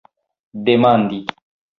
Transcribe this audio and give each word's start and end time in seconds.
demandi 0.65 1.19